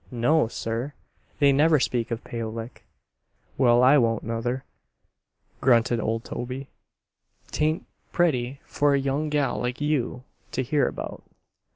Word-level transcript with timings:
"No, 0.09 0.47
sir. 0.47 0.93
They 1.37 1.51
never 1.51 1.79
speak 1.79 2.09
of 2.09 2.23
Pale 2.23 2.53
Lick." 2.53 2.85
"Well, 3.55 3.83
I 3.83 3.99
won't, 3.99 4.23
nuther," 4.23 4.63
grunted 5.61 5.99
old 5.99 6.23
Toby. 6.23 6.69
"'Taint 7.51 7.85
pretty 8.11 8.59
for 8.65 8.95
a 8.95 8.99
young 8.99 9.29
gal 9.29 9.59
like 9.59 9.79
you 9.79 10.23
to 10.53 10.63
hear 10.63 10.87
about. 10.87 11.21